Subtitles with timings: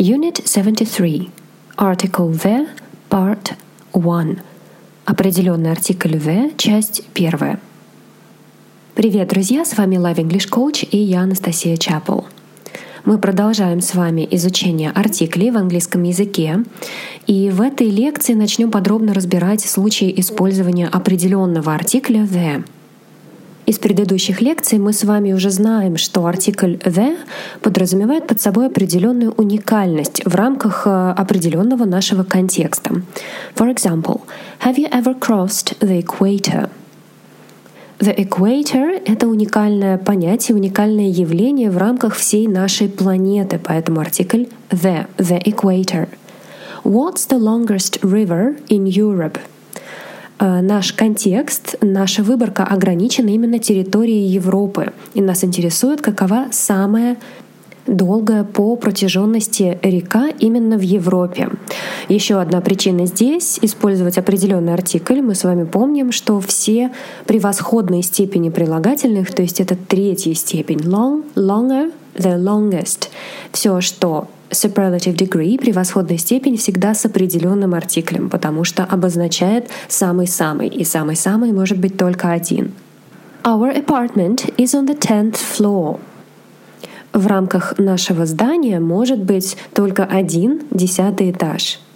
[0.00, 1.28] Unit 73.
[1.76, 2.66] Article the,
[3.10, 3.52] Part
[3.92, 4.40] 1.
[5.04, 7.60] Определенный артикль the, часть первая.
[8.94, 9.62] Привет, друзья!
[9.66, 12.20] С вами Live English Coach и я Анастасия Чапл.
[13.04, 16.64] Мы продолжаем с вами изучение артиклей в английском языке.
[17.26, 22.64] И в этой лекции начнем подробно разбирать случаи использования определенного артикля the—
[23.70, 27.16] из предыдущих лекций мы с вами уже знаем, что артикль the
[27.62, 32.90] подразумевает под собой определенную уникальность в рамках э, определенного нашего контекста.
[33.54, 34.22] For example,
[34.64, 36.68] have you ever crossed the equator?
[38.00, 45.06] The equator— это уникальное понятие, уникальное явление в рамках всей нашей планеты, поэтому артикль the,
[45.16, 46.08] the equator.
[46.82, 49.38] What's the longest river in Europe?
[50.40, 54.92] Э, наш контекст, наша выборка ограничена именно территорией Европы.
[55.12, 57.18] И нас интересует, какова самая
[57.86, 61.50] долгая по протяженности река именно в Европе.
[62.08, 65.20] Еще одна причина здесь— использовать определенный артикль.
[65.20, 66.90] Мы с вами помним, что все
[67.26, 73.08] превосходные степени прилагательных, то есть это третья степень long, longer, the longest.
[73.52, 80.84] Все, что superlative degree, превосходная степень, всегда с определенным артиклем, потому что обозначает самый-самый, и
[80.84, 82.72] самый-самый может быть только один.
[83.44, 85.98] Our apartment is on the tenth floor.
[87.12, 91.80] В рамках нашего здания может быть только один десятый этаж—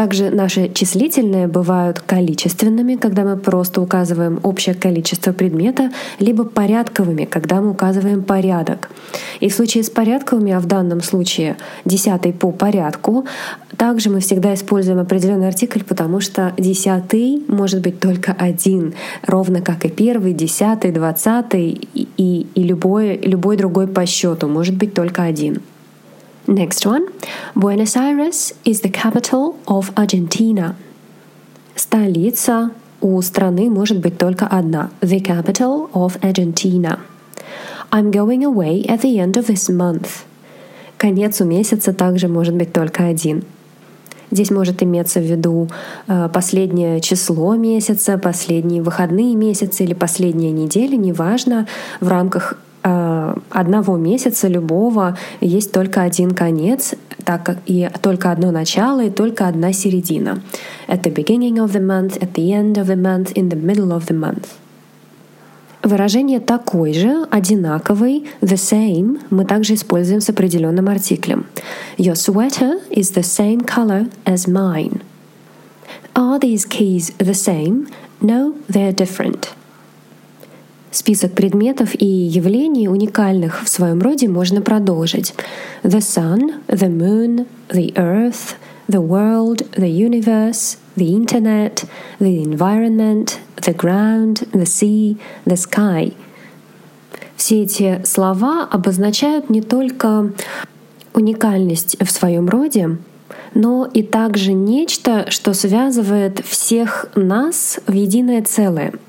[0.00, 7.60] также наши числительные бывают количественными, когда мы просто указываем общее количество предмета, либо порядковыми, когда
[7.60, 8.88] мы указываем порядок.
[9.40, 13.26] И в случае с порядковыми, а в данном случае десятый по порядку,
[13.76, 18.94] также мы всегда используем определенный артикль, потому что десятый может быть только один,
[19.26, 24.94] ровно как и первый, десятый, двадцатый и, и, любой, любой другой по счету может быть
[24.94, 25.60] только один.
[26.46, 27.06] Next one.
[27.54, 30.74] Buenos Aires is the capital of Argentina.
[31.74, 34.90] Столица у страны может быть только одна.
[35.00, 36.98] The capital of Argentina.
[37.90, 40.24] I'm going away at the end of this month.
[40.96, 43.44] Конец у месяца также может быть только один.
[44.30, 45.68] Здесь может иметься в виду
[46.06, 51.66] э, последнее число месяца, последние выходные месяца или последняя неделя, неважно,
[52.00, 59.04] в рамках одного месяца любого есть только один конец, так как и только одно начало
[59.04, 60.42] и только одна середина.
[60.88, 63.90] At the beginning of the month, at the end of the month, in the middle
[63.90, 64.46] of the month.
[65.82, 71.46] Выражение такой же, одинаковый, the same, мы также используем с определенным артиклем.
[71.96, 75.00] Your sweater is the same color as mine.
[76.14, 77.88] Are these keys the same?
[78.20, 79.54] No, they're different.
[80.92, 85.34] Список предметов и явлений, уникальных в своем роде, можно продолжить.
[85.84, 88.56] The sun, the moon, the earth,
[88.88, 91.84] the world, the universe, the internet,
[92.18, 96.12] the environment, the ground, the sea, the sky.
[97.36, 100.32] Все эти слова обозначают не только
[101.14, 102.98] уникальность в своем роде,
[103.54, 108.92] но и также нечто, что связывает всех нас в единое целое—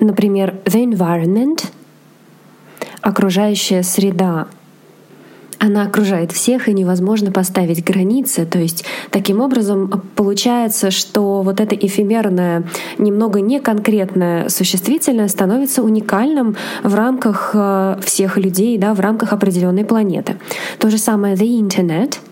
[0.00, 1.66] Например, the environment,
[3.00, 4.46] окружающая среда,
[5.58, 8.46] она окружает всех, и невозможно поставить границы.
[8.46, 12.62] То есть таким образом получается, что вот это эфемерное,
[12.98, 20.36] немного неконкретное существительное становится уникальным в рамках э, всех людей, да, в рамках определенной планеты.
[20.78, 22.18] То же самое the internet—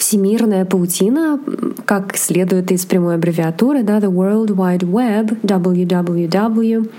[0.00, 1.38] всемирная паутина,
[1.84, 6.90] как следует из прямой аббревиатуры, да, the World Wide Web, WWW.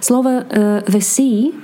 [0.00, 1.54] Слово uh, the sea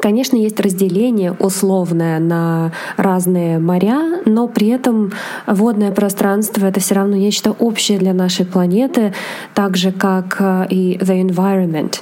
[0.00, 5.12] Конечно, есть разделение условное на разные моря, но при этом
[5.48, 9.12] водное пространство— это все равно нечто общее для нашей планеты,
[9.54, 12.00] так же, как э, и the environment.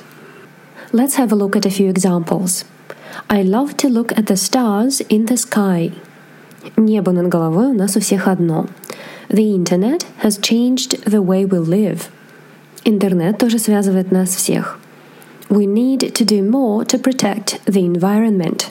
[0.92, 2.66] Let's have a look at a few examples.
[3.30, 5.92] I love to look at the stars in the sky—
[6.76, 8.66] Небо над головой у нас у всех одно.
[9.28, 12.02] The internet has changed the way we live.
[12.84, 14.78] Интернет тоже связывает нас всех.
[15.48, 18.66] We need to do more to protect the environment.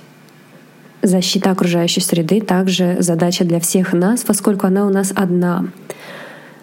[1.02, 5.66] Защита окружающей среды также задача для всех нас, поскольку она у нас одна.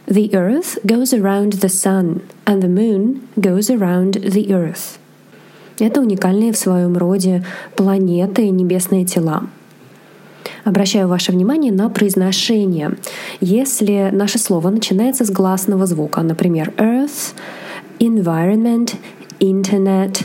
[0.06, 4.98] The earth goes around the sun, and the moon goes around the earth.
[5.78, 7.44] Это уникальные в своем роде
[7.76, 9.44] планеты и небесные тела.
[10.64, 12.96] Обращаю ваше внимание на произношение.
[13.40, 17.34] Если наше слово начинается с гласного звука, например, earth,
[17.98, 18.94] environment,
[19.40, 20.24] internet,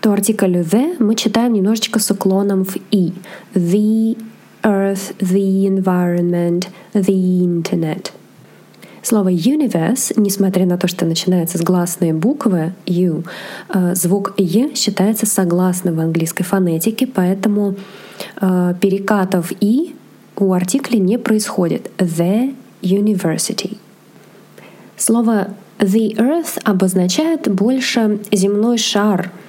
[0.00, 3.12] то артикль the мы читаем немножечко с уклоном в и.
[3.54, 4.16] The
[4.62, 8.12] earth, the environment, the internet.
[9.04, 13.24] Слово universe, несмотря на то, что начинается с гласной буквы U,
[13.68, 17.74] э, звук E считается согласным в английской фонетике, поэтому
[18.40, 19.94] э, перекатов И
[20.36, 21.90] у артикля не происходит.
[21.98, 23.76] The university.
[24.96, 25.48] Слово
[25.78, 29.30] the earth обозначает больше земной шар—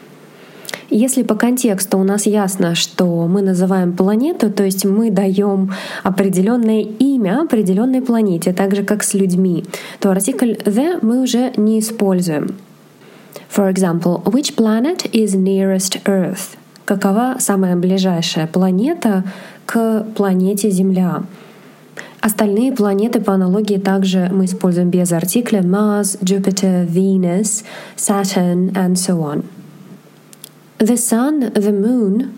[0.90, 5.72] если по контексту у нас ясно, что мы называем планету, то есть мы даем
[6.04, 9.66] определенное имя определенной планете, так же как с людьми,
[10.00, 12.56] то артикль the мы уже не используем.
[13.50, 16.58] For example, which planet is nearest Earth?
[16.86, 19.24] Какова самая ближайшая планета
[19.66, 21.24] к планете Земля?
[22.22, 27.64] Остальные планеты по аналогии также мы используем без артикля Mars, Jupiter, Venus,
[27.96, 29.44] Saturn and so on.
[30.80, 32.32] The sun, the moon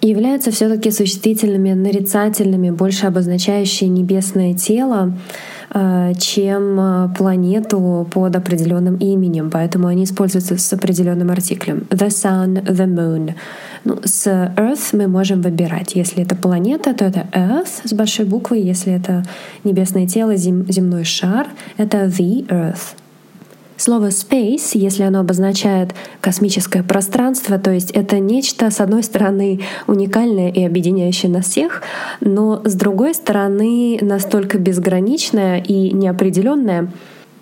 [0.00, 5.12] являются все-таки существительными нарицательными, больше обозначающие небесное тело,
[5.74, 11.86] э, чем э, планету под определенным именем, поэтому они используются с определенным артиклем.
[11.90, 13.34] The sun, the moon.
[13.84, 15.94] Ну, с Earth мы можем выбирать.
[15.94, 18.58] Если это планета, то это Earth с большой буквы.
[18.58, 19.24] Если это
[19.64, 22.96] небесное тело, зем, земной шар, это the Earth.
[23.86, 30.50] Слово space, если оно обозначает космическое пространство, то есть это нечто, с одной стороны, уникальное
[30.50, 31.82] и объединяющее нас всех,
[32.20, 36.90] но с другой стороны, настолько безграничное и неопределенное,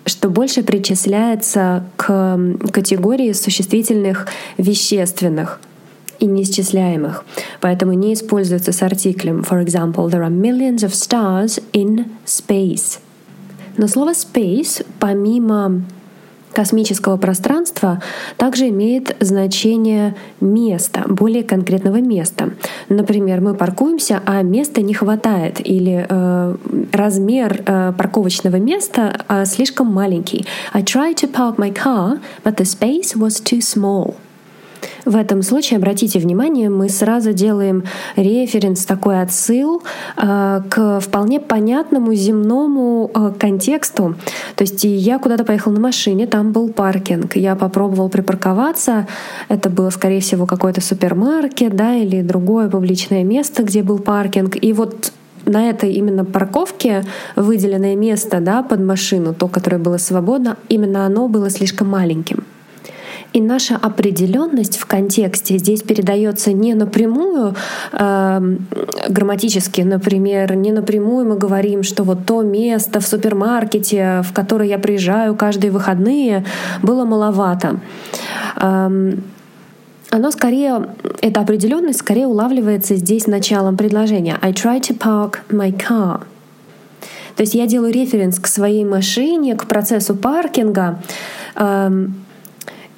[0.05, 2.39] что больше причисляется к
[2.71, 4.27] категории существительных
[4.59, 5.59] вещественных
[6.19, 7.25] и неисчисляемых,
[7.59, 9.41] поэтому не используется с артиклем.
[9.41, 12.99] For example, there are millions of stars in space.
[13.77, 15.81] Но слово space, помимо
[16.55, 18.01] космического пространства
[18.37, 22.53] также имеет значение места, более конкретного места.
[22.89, 26.55] Например, мы паркуемся, а места не хватает, или э,
[26.91, 30.45] размер э, парковочного места э, слишком маленький.
[30.73, 34.15] I tried to park my car, but the space was too small.
[35.05, 37.83] В этом случае, обратите внимание, мы сразу делаем
[38.15, 39.83] референс, такой отсыл
[40.17, 44.15] э, к вполне понятному земному э, контексту.
[44.55, 47.35] То есть я куда-то поехал на машине, там был паркинг.
[47.35, 49.07] Я попробовал припарковаться.
[49.49, 54.55] Это было, скорее всего, какой-то супермаркет да, или другое публичное место, где был паркинг.
[54.61, 55.11] И вот
[55.45, 57.03] на этой именно парковке
[57.35, 62.45] выделенное место да, под машину, то, которое было свободно, именно оно было слишком маленьким.
[63.33, 67.55] И наша определенность в контексте здесь передается не напрямую
[67.91, 68.57] э,
[69.09, 74.79] грамматически, например, не напрямую мы говорим, что вот то место в супермаркете, в которое я
[74.79, 76.45] приезжаю каждые выходные,
[76.81, 77.79] было маловато.
[78.55, 79.13] Э,
[80.11, 80.87] оно скорее,
[81.21, 84.37] эта определенность скорее улавливается здесь началом предложения.
[84.41, 86.21] I try to park my car.
[87.35, 91.01] То есть я делаю референс к своей машине, к процессу паркинга.
[91.55, 92.24] Эм,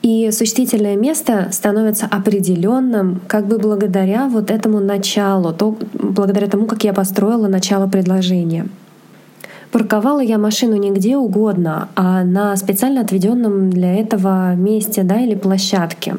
[0.08, 6.86] и существительное место становится определенным как бы благодаря вот этому началу, то, благодаря тому, как
[6.86, 8.68] я построила начало предложения.
[9.70, 15.36] Парковала я машину не где угодно, а на специально отведенном для этого месте да, или
[15.36, 16.16] площадке.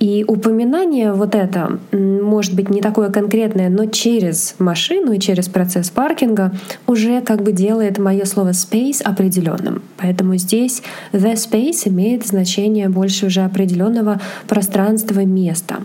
[0.00, 5.90] И упоминание вот это, может быть, не такое конкретное, но через машину и через процесс
[5.90, 6.52] паркинга
[6.86, 9.82] уже как бы делает мое слово space определенным.
[9.98, 15.76] Поэтому здесь the space имеет значение больше уже определенного пространства места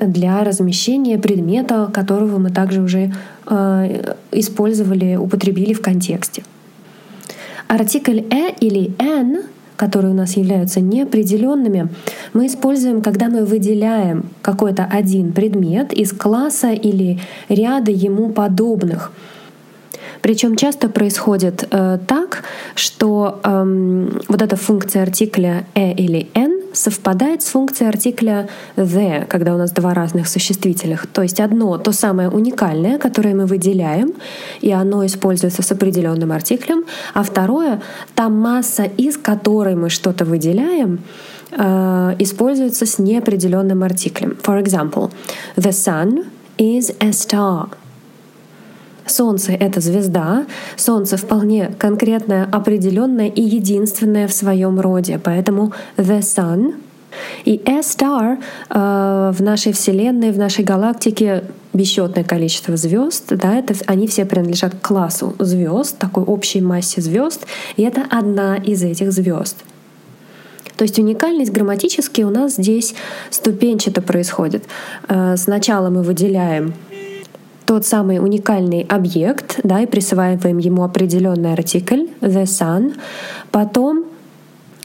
[0.00, 3.12] для размещения предмета, которого мы также уже
[3.46, 6.44] э, использовали, употребили в контексте.
[7.66, 9.42] Артикль «э» или «н»
[9.80, 11.88] которые у нас являются неопределенными,
[12.34, 17.18] мы используем, когда мы выделяем какой-то один предмет из класса или
[17.48, 19.10] ряда ему подобных.
[20.20, 22.44] Причем часто происходит э, так,
[22.74, 29.54] что э, вот эта функция артикля «э» или «n» совпадает с функцией артикля the, когда
[29.54, 30.98] у нас два разных существителя.
[31.12, 34.12] То есть одно то самое уникальное, которое мы выделяем,
[34.60, 36.84] и оно используется с определенным артиклем,
[37.14, 37.80] а второе
[38.14, 41.00] та масса, из которой мы что-то выделяем,
[41.52, 44.36] э, используется с неопределенным артиклем.
[44.42, 45.10] For example,
[45.56, 46.24] the sun
[46.58, 47.68] is a star.
[49.10, 50.46] Солнце— это звезда.
[50.76, 55.20] Солнце вполне конкретное, определенное и единственное в своем роде.
[55.22, 56.74] Поэтому the sun
[57.44, 58.38] и a star
[58.68, 64.74] э, в нашей Вселенной, в нашей галактике бесчетное количество звезд, да, это они все принадлежат
[64.74, 69.56] к классу звезд, такой общей массе звезд, и это одна из этих звезд.
[70.76, 72.94] То есть уникальность грамматически у нас здесь
[73.30, 74.64] ступенчато происходит.
[75.08, 76.74] Э, сначала мы выделяем
[77.70, 82.96] тот самый уникальный объект, да, и присваиваем ему определенный артикль the sun.
[83.52, 84.06] Потом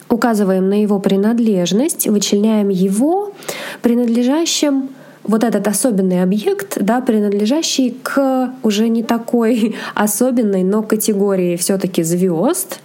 [0.07, 3.33] указываем на его принадлежность, вычленяем его
[3.81, 4.89] принадлежащим
[5.23, 12.81] вот этот особенный объект, да, принадлежащий к уже не такой особенной, но категории все-таки звезд,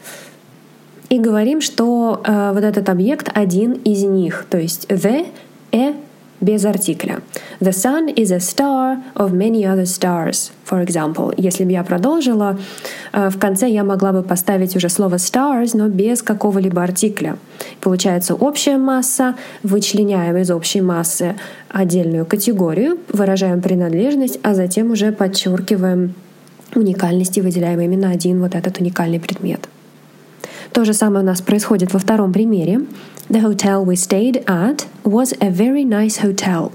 [1.11, 5.27] и говорим, что э, вот этот объект один из них, то есть the,
[5.73, 5.95] a,
[6.41, 7.21] без артикля.
[7.61, 11.35] The sun is a star of many other stars, for example.
[11.37, 12.59] Если бы я продолжила,
[13.13, 17.37] э, в конце я могла бы поставить уже слово stars, но без какого-либо артикля.
[17.81, 21.35] Получается общая масса, вычленяем из общей массы
[21.69, 26.15] отдельную категорию, выражаем принадлежность, а затем уже подчеркиваем
[26.75, 29.69] уникальность и выделяем именно один вот этот уникальный предмет.
[30.73, 32.83] То же самое у нас происходит во втором примере.
[33.31, 36.73] The hotel we stayed at was a very nice hotel.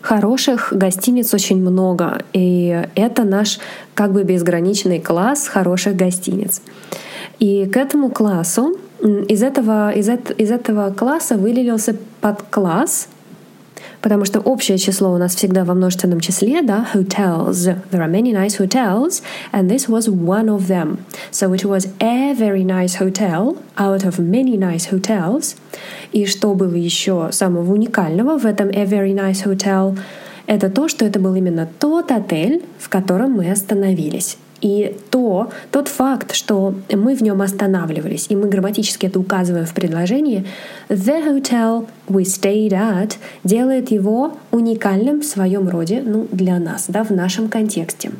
[0.00, 3.58] Хороших гостиниц очень много, и это наш
[3.94, 6.62] как бы безграничный класс хороших гостиниц.
[7.40, 13.08] И к этому классу, из этого, из, из этого класса вылился подкласс,
[14.04, 17.74] потому что общее число у нас всегда во множественном числе, да, hotels.
[17.90, 20.98] There are many nice hotels, and this was one of them.
[21.30, 25.56] So it was a very nice hotel out of many nice hotels.
[26.12, 29.98] И что было еще самого уникального в этом a very nice hotel,
[30.46, 34.36] это то, что это был именно тот отель, в котором мы остановились.
[34.64, 39.74] И то, тот факт, что мы в нем останавливались, и мы грамматически это указываем в
[39.74, 40.46] предложении,
[40.88, 47.04] the hotel we stayed at делает его уникальным в своем роде, ну, для нас, да,
[47.04, 48.12] в нашем контексте.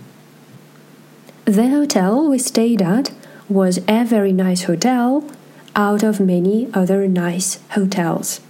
[1.47, 3.11] The hotel we stayed at
[3.49, 5.25] was a very nice hotel
[5.75, 8.43] out of many other nice hotels.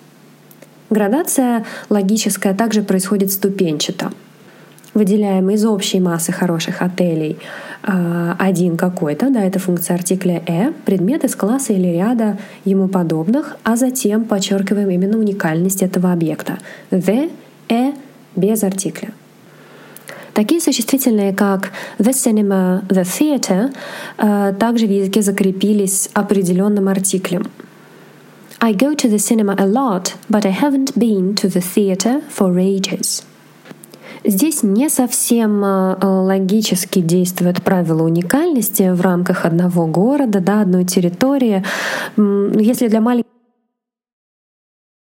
[0.90, 4.10] Градация логическая также происходит ступенчато.
[4.94, 7.36] Выделяем из общей массы хороших отелей
[7.86, 13.76] один какой-то, да, это функция артикля «э», предмет из класса или ряда ему подобных, а
[13.76, 16.58] затем подчеркиваем именно уникальность этого объекта.
[16.90, 17.30] «The»,
[17.68, 17.92] «э»
[18.36, 19.12] без артикля.
[20.32, 23.72] Такие существительные, как the cinema, the theater,
[24.18, 27.46] а, также в языке закрепились определенным артиклем.
[28.60, 32.58] I go to the cinema a lot, but I haven't been to the theater for
[32.58, 33.22] ages.
[34.26, 40.86] Здесь не совсем э, э, логически действует правило уникальности в рамках одного города, да, одной
[40.86, 41.62] территории.
[42.16, 43.23] Если для маленьких